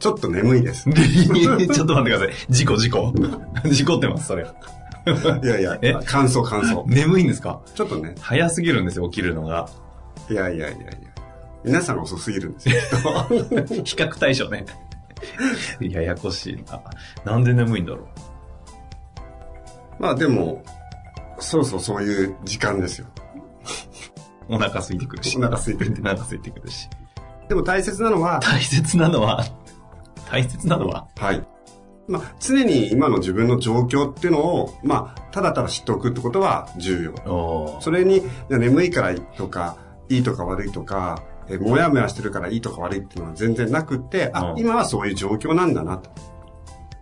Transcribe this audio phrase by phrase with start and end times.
[0.00, 0.88] ちょっと眠いです。
[0.90, 0.92] い
[1.68, 2.30] ちょっと待ってください。
[2.48, 3.12] 事故、事故。
[3.70, 4.46] 事故ってます、それ。
[5.44, 6.84] やいや え、感想感想。
[6.88, 7.60] 眠いんですか？
[7.74, 9.68] ちょっとね、早すぎるんですよ、起きるのが。
[10.30, 10.86] いやいやいやいや。
[11.64, 12.74] 皆さん遅すぎるんですよ。
[13.84, 14.64] 比較対象ね。
[15.80, 16.80] ややこしいな。
[17.32, 18.08] なんで眠いんだろ
[19.98, 20.62] まあでも、
[21.38, 23.06] そろそろそういう時間ですよ。
[24.48, 24.54] う。
[24.54, 25.36] お腹空いてくるし。
[25.36, 26.88] お腹空いてるお腹空いてくるし。
[27.50, 29.44] でも大切なのは、大切なのは、
[30.30, 31.44] 大切なのは、はい。
[32.06, 37.78] まあ、常に今の自分の状況っていうのを、まあ、ただただ知っておくってことは重要。
[37.80, 39.76] それに、眠いからとか、
[40.08, 46.10] いいとか悪いとか、えもやもやしてるからいいとか悪いっていうのは全然なくって、あ、うん今はそういう状況なんだなと。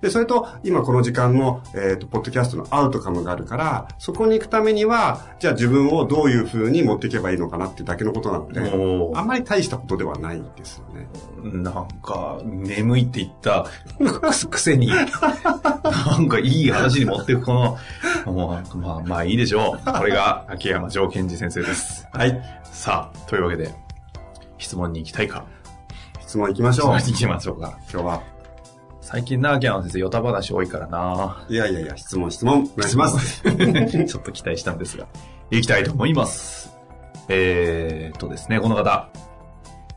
[0.01, 8.61] で、それと、今この時間の、えっ、と、ポッドキャストのアウトカムがあるから、そこに行くためには、じゃあ自分をどういう風に持っていけばいいのかなっていうだけのことなので、
[9.19, 11.09] あんまり大したことではないですよね。
[11.43, 13.67] なんか、眠いって言った
[13.99, 17.79] くくせに、なんかいい話に持っていくこの、
[18.33, 19.93] もう、まあまあいいでしょう。
[19.93, 22.07] これが秋山城賢治先生です。
[22.13, 22.41] はい。
[22.63, 23.75] さあ、というわけで、
[24.59, 25.45] 質問に行きたいか？
[26.21, 26.99] 質問行きましょう。
[27.01, 27.79] 質問に行きましょうか。
[27.93, 28.38] 今日は。
[29.11, 31.43] 最近な、秋山先生、ヨタ話多いからな。
[31.49, 33.41] いやいやいや、質問質問、お願いします。
[33.43, 35.07] ちょっと期待したんですが、
[35.51, 36.77] 行きたいと思います。
[37.31, 39.09] えーっとですね、この方、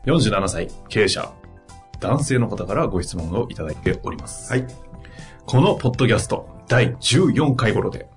[0.06, 1.30] 47歳、経営者、
[2.00, 4.50] 男性の方からご質問をいただいております。
[4.50, 4.64] はい。
[5.44, 8.08] このポッドキャスト第14回頃で、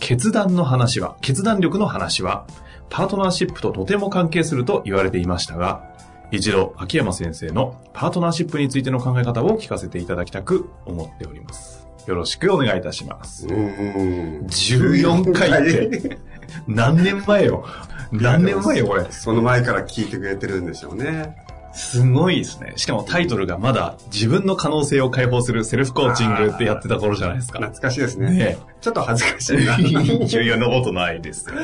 [0.00, 2.48] 決断の話は、決断力の話は、
[2.90, 5.91] パートナーシップととても関係すると言われていましたが、
[6.32, 11.86] 一度、秋山先生のパートナーシップについての考え方を聞かせていただきたく思っております。
[12.06, 13.50] よろしくお願いいたしますう。
[13.50, 14.46] ーん。
[14.46, 16.18] 14回って、
[16.66, 17.66] 何年前よ。
[18.10, 19.04] 何年前よ、これ。
[19.10, 21.36] その前から聞いてくれてるんでしょうね。
[21.72, 22.74] すごいですね。
[22.76, 27.58] しかもタイトルがまだ自分の可能性を解放するセルフコーチングってやってた頃じゃないですか。
[27.58, 28.30] 懐かしいですね。
[28.30, 29.78] ねちょっと恥ずかしいな。
[29.78, 31.56] いやいや、なことないですよ。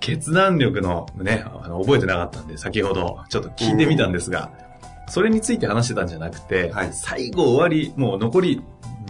[0.00, 4.50] 決断力のね、あの覚えてなかったんで、先ほどちょっと聞いてみたんですが、
[5.08, 8.62] それについて話してたんじゃなくて、はい最後終わり、もう残り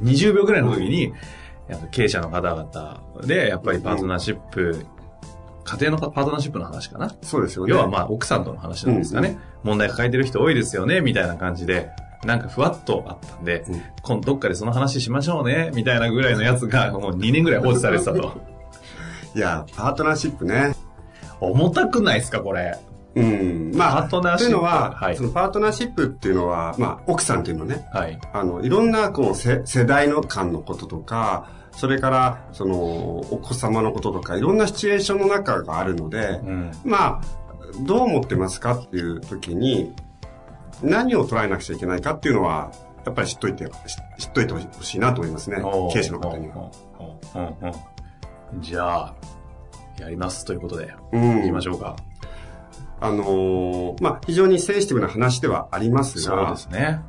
[0.02, 1.12] 20秒ぐらいの時に、
[1.90, 4.86] 経営者の方々で、やっぱりパートナーシップ、
[5.66, 7.12] 家庭のパートナーシップの話かな。
[7.22, 7.72] そうですよね。
[7.72, 9.30] 要はまあ奥さんとの話なんですかね。
[9.30, 11.90] うん問題抱えてる人多いですよね、みたいな感じで、
[12.24, 18.40] なんかふわっとあったんで、うん今度どっかでその話しましょうね、みたいなぐらいのやつがもう2年ぐらい放置されてたと。
[19.34, 20.74] いや、パートナーシップね。
[21.40, 22.78] 重たくないですか、これ。
[23.16, 23.72] うん。
[23.74, 28.18] まあ、パートナーシップというのは、はいそのパートナーシップっていうのは、まあ、奥さんっていうのはね、はい。
[28.32, 32.74] あの、いろんな、こう、世世代の間のこととか、それから、その、
[33.30, 36.72] お子様のこととか、いろんなシチュエーションの中があるので、うん。
[36.84, 37.22] まあ、
[37.82, 39.94] どう思ってますかっていう時に、
[40.82, 42.72] 何を捉えなくちゃいけないかっていうのは、
[43.04, 43.66] やっぱり知っといて、
[44.16, 45.58] 知知っといてほしいなと思いますね。
[45.92, 46.70] 経営者の方には。
[48.58, 49.14] じゃあ、
[50.00, 51.36] やりますということで、うん。
[51.40, 51.96] 行きましょうか。
[53.00, 57.00] あのーまあ、非常にセンシティブな話ではありますそうが、ですね。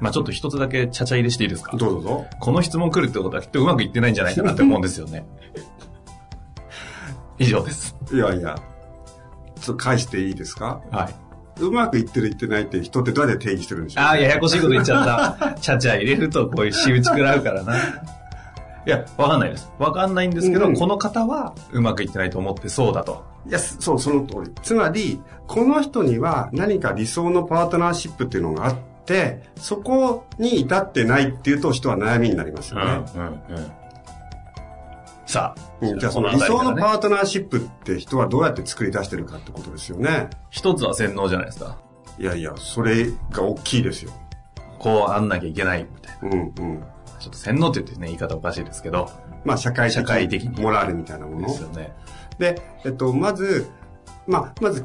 [0.00, 1.76] まあちょっと一つだけちゃちゃ入れしていいですか？
[1.76, 2.26] どうぞ。
[2.40, 5.26] この質問来るってことはきっとうまくいってないんじゃないかなって思うんですよね。
[7.38, 7.96] 以上です。
[8.12, 8.54] いやいや、
[9.60, 10.80] ちょっと返していいですか？
[10.90, 11.14] はい。
[11.62, 15.52] うまくいってるいってないって人ってどうやって定義してるんでしょうああ、ややこしいこと言っちゃった。
[15.60, 17.76] ちゃちゃ入れるとこういう仕打ち食らうからな。
[17.76, 17.80] い
[18.86, 19.70] や、わかんないです。
[19.78, 23.24] わかんないんですけど、うんこの方はうまくいってないと思ってそうだと。
[23.46, 24.50] いや、そう、その通り。
[24.62, 28.89] つまり、この人には何か理想のパートナーシップっていうのがあって、
[29.56, 33.04] そこに至ってないっていうと人は悩みになりますよね。
[33.14, 33.28] うん、う
[33.60, 33.72] ん。
[35.26, 40.28] さあ、うんじゃあその理想のパートナーシップって人はどうやって作り出してるかってことですよね。
[40.50, 41.78] 一つは洗脳じゃないですか。
[42.18, 44.12] いやいや、それが大きいですよ。
[44.78, 46.36] こうあんなきゃいけないみたいな。
[46.36, 46.84] うんうん。
[47.18, 49.10] ちょっと洗脳って言ってね、言い方おかしいですけど。
[49.44, 51.48] まあ、社会的社会的にモラルみたいなもの。
[51.48, 51.92] ですよね。
[52.38, 53.70] で、えっと、まず、
[54.26, 54.84] まあ、まず、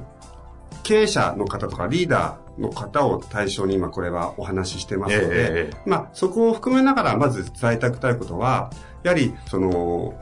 [0.86, 8.70] 経営者の方とかリーダーの方を対象に今これはお話ししてますので、ええまあ、そこを含めながらまず伝えたくたいことは、
[9.04, 10.14] やはり、その、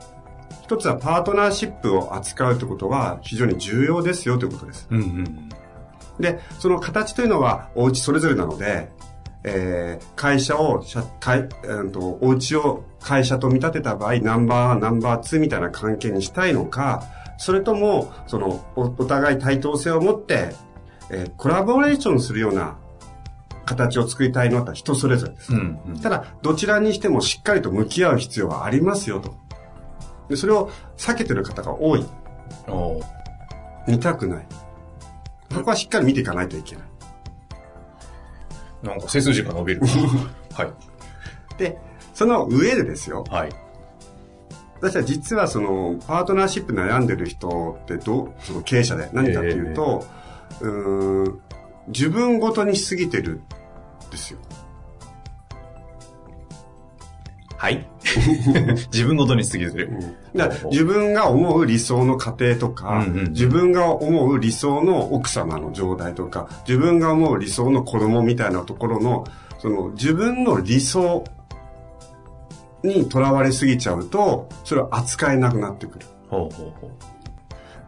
[0.62, 4.88] 一つはパートナーシップを扱うということは非常に重要ですよということです。
[4.90, 5.48] うんうん。
[6.18, 8.88] で、その形というのはお家それぞれなので、
[9.44, 17.02] えー会社を、社会、うんと、お家を会社と見立てた場合、ナンバーワン、ナンバーツーみたいな関係にしたいのか、
[17.36, 20.54] それとも、その、おお互い対等性を持って、
[21.10, 22.76] えーコラボレーションするような
[23.64, 25.52] 形を作りたいのは人それぞれです。
[25.52, 26.00] うんうん。
[26.00, 29.34] ただ、どちらにしてもしっかりと向き合う必要はありますよと。
[30.28, 32.06] でそれを避けてる方が多い。
[33.86, 34.46] 見たくない。
[35.52, 36.84] そこはしっかり見ていかないといけない。
[38.82, 39.80] なんか背筋が伸びる。
[40.54, 40.72] はい。
[41.58, 41.78] で、
[42.14, 43.24] その上でですよ。
[43.30, 43.50] はい。
[44.80, 50.04] 私は実はその、パートナーシップ悩んでる人ってどう、その経営者で何かっていうと、
[50.60, 51.40] うーん、
[51.88, 54.38] 自分ごとにしすぎてるんですよ。
[57.56, 57.86] はい。
[58.92, 59.90] 自分ごとにしすぎてる。
[60.34, 69.24] だから自分が思う理想の家庭とか、うんうん自分が思う理想の奥様の状態とか、自分が思う理想の子供みたいなところの、
[69.58, 71.24] その自分の理想
[72.84, 76.06] にとらわれすぎちゃうと、それは扱えなくなってくる。
[76.28, 76.90] ほうほうほ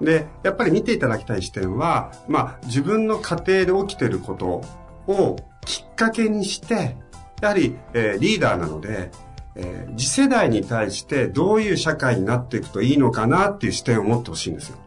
[0.00, 0.04] う。
[0.04, 4.62] で、やっぱり見ていただきたい視点は、まあ、自分の家庭で起きてること
[5.10, 6.96] をきっかけにして、
[7.40, 9.10] やはり、えーリーダーなので、
[9.54, 14.78] えー次世代に対してどういう社会になっていくといいのかなっていう視点を持ってほしいんですよ。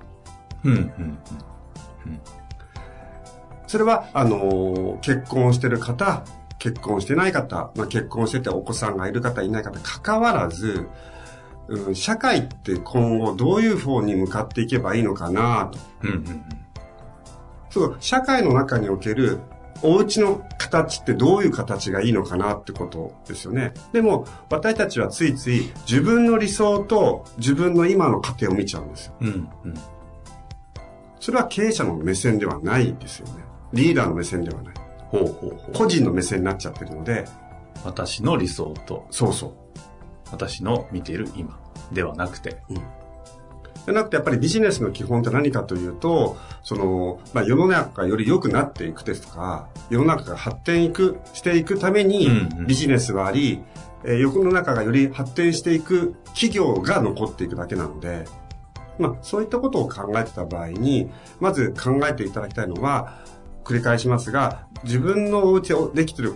[0.66, 1.18] うんうん
[3.68, 6.24] それは、あのー結婚してる方、
[6.60, 10.88] 結婚してない方、まあ、結婚しててお子さんがいる方、いない方、関わらず、
[11.68, 15.80] うん、社会って今後どういう方に向かっていけばいいのかなと。
[16.04, 16.10] うん。
[16.10, 16.46] うんうん
[17.70, 19.40] そう、社会の中における
[19.82, 23.74] お家の形ってどういう形がいいのかなってことですよね。
[23.94, 29.14] でも、私たちはついつい自分の理想と自分の今の家庭を見ちゃうんですよ。
[29.22, 29.28] うん。
[29.28, 29.74] うんうん。
[31.20, 33.44] それは経営者の目線ではないですよね。
[33.74, 34.79] リーダーの目線ではない。
[35.10, 35.74] ほうほうほう。
[35.74, 37.26] 個人の目線になっちゃってるので、
[37.84, 39.54] 私の理想とそうそう。
[40.32, 41.60] 私の見ている今
[41.92, 42.62] ではなくて。
[43.86, 53.62] じゃなくてやっぱりビジネスの基本って何かというと、その、まあ、世の中がより良くなっていくですとか、世の中が発展いく、していくためにうんうんビジネスはあり、
[54.04, 58.26] えー世の中がより発展していく企業が残っていくだけなので、
[59.00, 61.10] まあ、そういったことを考えてた場合に、
[61.40, 63.18] まず考えていただきたいのは、
[63.70, 66.34] 繰り返しますが、自分のお家でできてる、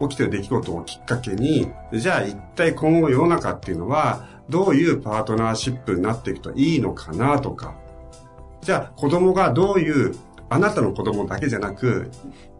[0.00, 7.74] 起きてる出来事をきっかけに、じゃあ一体今後世の中っていうのは、どういうパートナーシップになっていくといいのかなとか、
[8.62, 10.16] じゃあ子供がどういう、
[10.48, 12.10] あなたの子供だけじゃなく、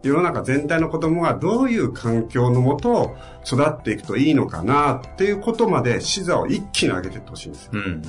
[0.03, 3.15] 世の中全体の子供がどういう環境のもと
[3.45, 7.71] 育っていくといいのかなっていうことまで視座を一気に上げていってほしいんですよ。
[7.73, 8.01] うんうんうんうん。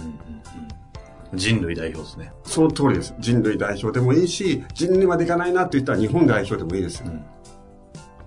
[1.35, 2.33] 人類代表ですね。
[2.45, 3.15] その通りです。
[3.19, 7.07] 人類代表でもいいし、人類までいかないなって言ったら日本代表でもいいですよ。
[7.07, 7.25] うん。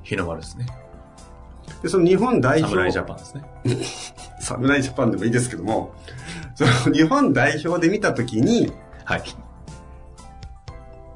[0.04, 0.66] 日の丸ですね。
[1.82, 2.72] で、その日本代表。
[2.72, 3.44] 侍ジャパンですね。
[4.40, 5.94] 侍ジャパンでもいいですけども、
[6.56, 8.72] その日本代表で見たときに、
[9.04, 9.24] はい。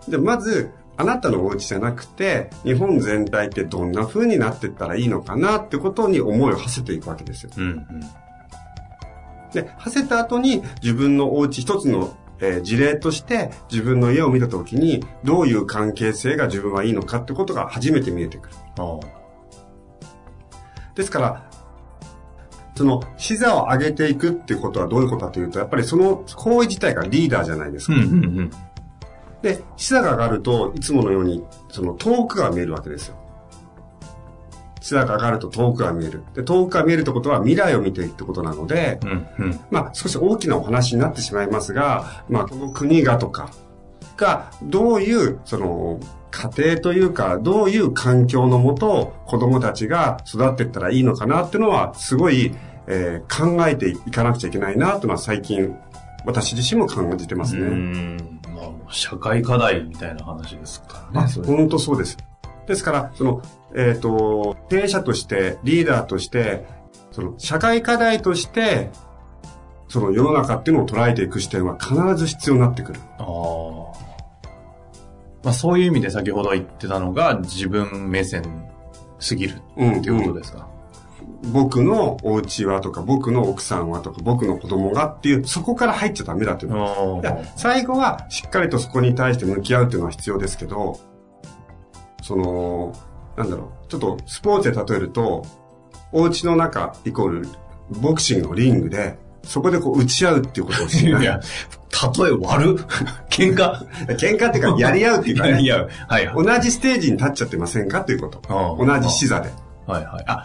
[0.08, 7.52] で、まず、あなたのお家じゃなくて、日本全体ってどんな風になっていったらいいのかなってことに思いを馳せていくわけですよ。
[7.58, 7.86] うんうん。
[9.54, 18.56] で、馳せた後に自分のお家一つの、えー事例として自分の家を見たときにどういう関係性が自分はいいのかってことが初めて見えてくる。
[18.78, 19.00] あ
[20.96, 21.50] ですから、
[22.76, 27.94] その、視座を上げていくっていうことはどういうことかというと、やっぱりその行為自体がリーダーじゃないですか。
[27.94, 28.52] うんうんうん。
[29.42, 33.16] で、視座が上がると、いつものように、その遠くが見えるわけですよ。
[34.86, 36.22] 視座が上がると遠くが見える。
[36.36, 39.60] で、遠くが見えるってことは未来を見ていくってことなので、うんうん。
[39.72, 43.50] まあ少し大きなお話になってしまいますが、まあこの国がとか
[44.16, 46.00] がどういう、その、
[46.30, 52.54] 家庭というか、どういう環境のもと子供たちが育っていったらいいのかなっていうのは、すごい、
[52.86, 55.76] えー考えていかなくちゃいけないなというのは最近、
[56.28, 57.70] 私自身も感じてますうね。
[57.70, 58.40] ん。
[58.56, 61.32] まあ、社会課題みたいな話ですからね。
[61.44, 62.16] 本当そうです。
[62.68, 63.42] ですから、その、
[63.76, 66.66] えっ、と、経営者として、リーダーとして、
[67.12, 68.90] その、社会課題として、
[69.88, 73.00] その世の中っていうのを捉えていく視点は必ず必要になってくる。
[73.20, 73.26] ああ。
[75.44, 78.44] まあ、そういう意味で先ほど言ってたのが自分目線
[79.20, 80.68] すぎるうんっていうことですか？
[81.54, 87.18] 僕のお家はとか、僕の奥さんはとか、僕の子供がっていう、そこから入っちゃダメだっていうの。
[87.18, 91.00] おいや最後はしっかりとそこに対して向き合うっていうのは必要ですけど、
[92.26, 92.94] その、
[93.38, 95.46] なんだろう、ちょっとスポーツで例えると、
[96.12, 97.48] お家の中イコール
[97.92, 101.22] ボクシングのリングで、そこでこう打ち合うっていうことをしない。
[101.22, 101.40] いや、
[102.18, 102.86] 例え悪っ
[103.30, 103.86] 喧嘩？
[104.18, 105.62] 喧嘩っていうか、やり合うっていうかね。
[105.62, 106.46] いや、はいはい。
[106.46, 108.00] 同じステージに立っちゃってませんか？
[108.00, 108.40] っていうこと。
[108.80, 109.52] うん同じ視座で。
[109.86, 110.24] はいはい。
[110.26, 110.42] あ、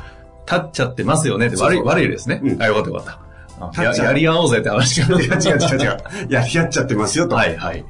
[0.46, 2.40] 立っちゃってますよねって悪い、悪いですね。
[2.44, 3.80] うんあ、よかったよかった。
[3.80, 5.18] あややり合おうぜって話が。
[5.18, 5.98] 違う違う違う。
[6.28, 7.36] やり合っちゃってますよと。
[7.36, 7.84] はいはい。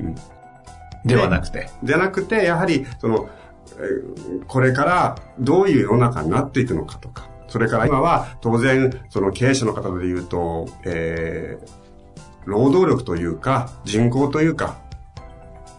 [0.00, 0.14] うん
[1.04, 1.70] ではなくて。
[1.82, 3.28] じゃなくて、やはり、その、
[4.46, 11.88] これからどういう世の中になっていくのかとか、それから今は当然、その経営者の方で言うと、えー
[12.44, 14.78] 労働力というか、人口というか、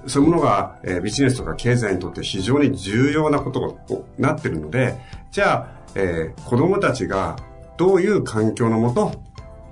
[0.06, 4.96] そういうものが、えービジネスとか経済にとって非常に重要なことになってるので、
[5.32, 7.38] じゃあ、えー子供たちが
[7.78, 9.14] どういう環境のもと、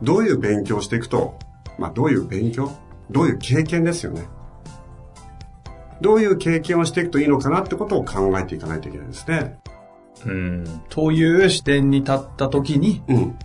[0.02, 1.38] どういう勉強をしていくと、
[1.78, 2.72] まあどういう勉強
[3.12, 4.24] どういう経験ですよね。
[6.02, 9.58] どういう経験をしていくといいのかなってことを考えていかないといけないですね。
[10.26, 10.82] うん。
[10.90, 13.40] という視点に立った時に、うん。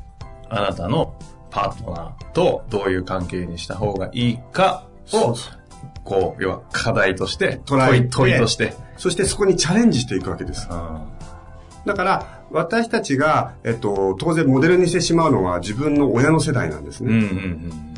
[0.49, 1.14] あなたの
[1.50, 5.35] パートナーとどういう関係にした方がいいかを、
[6.04, 8.75] こう、要は課題として、問い、問いとして。
[8.97, 10.68] そしてそこにチャレンジしていくわけです。
[11.87, 17.11] だから、私たちが、えっと、当然モデルにしてしまうのは自分の親の世代なんですね。
[17.11, 17.92] うんうんうん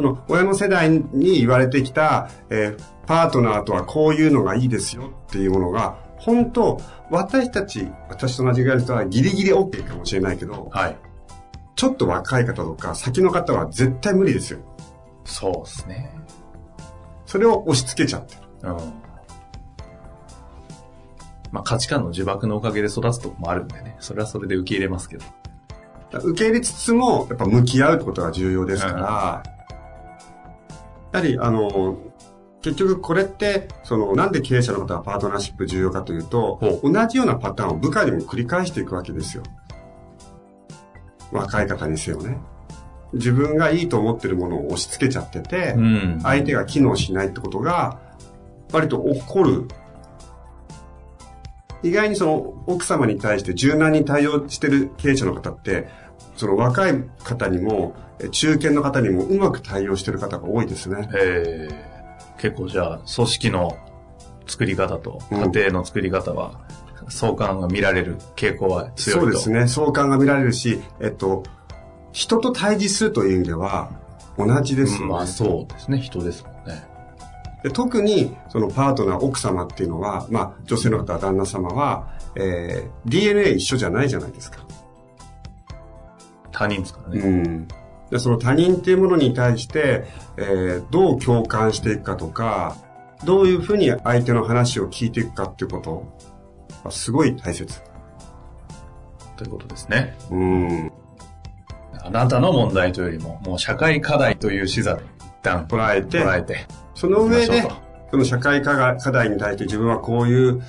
[0.00, 6.80] その親の世代に言われてきた、えーパートナーとはこういうのがいいですよっていうものが、本当
[7.10, 10.96] 私たち、私と同じぐらいの人はギリギリ OK かもしれないけど、はい。
[11.74, 14.60] ちょっと若い方とか先の方は絶対無理ですよ。
[15.24, 16.12] そうですね。
[17.26, 18.40] それを押し付けちゃってる。
[18.62, 18.76] うん。
[21.50, 23.96] まあ価値観の呪縛のおかげで育つとこもあるんでね。
[23.98, 25.24] それはそれで受け入れますけど。
[26.12, 29.59] 受け入れつつも、やっぱ向き合うってことが重要ですから、
[31.12, 31.98] やはり、あの、
[32.62, 39.42] 結局これって、その、なんで経営者の方はパートナーシップ重要かというとほ、同じようなパターンを部下にも繰り返していくわけですよ。
[41.32, 42.38] 若い方にせよね。
[43.12, 47.98] 自分がいいと思ってるものを押し付けちゃってて、ん相手が機能しないってことが、
[48.72, 49.66] 割と起こる。
[51.82, 55.88] 意外にその奥様に対して柔軟に対応してる経営者の方って、
[56.36, 56.94] その若い
[57.24, 61.08] 方にも、え中堅の方にもうまく対応してる方が多いですね。
[61.14, 61.90] えー
[62.40, 63.76] 結構じゃあ、組織の
[64.46, 66.58] 作り方とうん家庭の作り方は、
[67.08, 69.24] 相関が見られる傾向は強いと。
[69.24, 69.68] そうですね。
[69.68, 71.42] 相関が見られるし、えっと、
[72.12, 73.90] 人と対峙するという意味では
[74.38, 75.06] 同じですよね。
[75.06, 75.98] まあそうですね。
[75.98, 76.88] 人ですもんね。
[77.62, 84.58] で特に、そのパートナー、奥様っていうのは、まあ、女性の方、旦那様は、えー DNA 一緒じゃないじゃないですか。
[86.52, 87.20] 他人ですからね。
[87.20, 87.68] うん。
[88.10, 90.04] で、その他人っていうものに対して、
[90.36, 92.76] えーどう共感していくかとか、
[93.24, 96.06] どういうふうに相手の話を聞いていくかっていうこと
[96.84, 97.80] はすごい大切。
[99.36, 100.16] ということですね。
[100.30, 100.92] うん。
[102.02, 106.66] あなたの問題というよりも、もう社会課題という視座で一旦捉えて、捉えて、
[107.00, 107.66] その上で
[108.10, 110.62] その社会課題課題に対して自分はこういう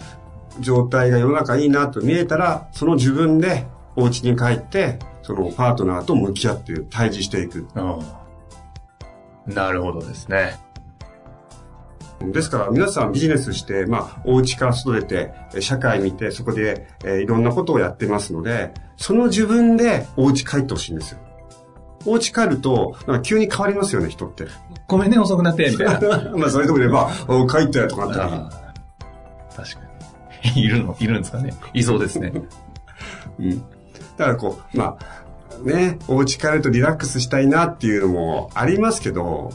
[0.62, 3.66] 状態が世の中いいなと見えたら、その自分で
[3.98, 7.68] お家に帰って、そのパートナーと向き合って対峙していく。
[7.76, 9.54] うん。
[9.54, 10.58] なるほどですね。
[12.22, 21.20] ですから皆さんビジネスして、まあ、お家から外出て、え社会見て、そこで、えーいろんなことをやってますので、その自分でお家帰ってほしいんですよ。
[22.06, 24.46] お家帰ると、なんか急に変わりますよね、人って。
[24.92, 26.32] ごめんね、遅くなって、みたいな。
[26.36, 28.32] まあ、それとも言えば、お帰ったよとかなったり。
[28.34, 29.80] あー確か
[30.54, 30.62] に。
[30.66, 32.34] いるのいるんですかねいそうですね。
[33.40, 33.60] うん。
[33.60, 33.66] だ
[34.18, 39.54] からこう、まあ、ね、お家帰るとリラックスしたいなっていうのもありますけど、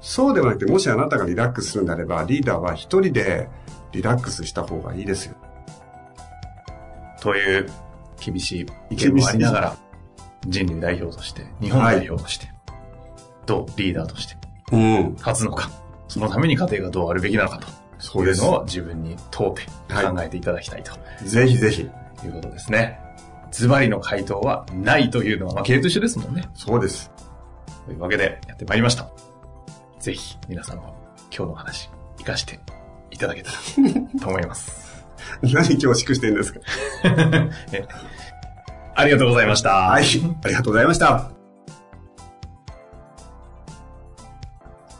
[0.00, 3.48] そうではなくて、もしあなたがリラックスするんであれば、リーダーは一人で
[3.92, 5.36] リラックスした方がいいですよ。
[7.20, 7.66] という
[8.20, 9.76] 厳しい意見もありながら、
[10.48, 12.50] 人類代表として、日本代表として、
[13.46, 14.47] どうリーダーとしてうん。
[14.76, 15.70] 勝つのか、
[16.08, 17.66] そのために家庭がどうあるべきなのかと
[17.98, 18.26] そう。
[18.26, 20.92] いうのを自分に問うてはい考えていただきたいと
[21.24, 21.82] ぜひぜひ。
[22.24, 22.98] いうことですね。
[23.50, 26.48] ズバリの回答はないというのは、まあ、経営と一緒ですもんね。
[26.54, 27.10] そうです。
[27.86, 29.08] というわけでやってまいりました。
[30.00, 30.94] ぜひ皆さんも
[31.34, 32.60] 今日の話活かして
[33.10, 33.56] いただけたら
[34.20, 35.04] と 思います。
[35.42, 36.60] 何今日祝してるんですか
[37.72, 37.86] え
[38.94, 39.70] ありがとうございました。
[39.70, 40.04] はい。
[40.44, 41.37] ありがとうございました。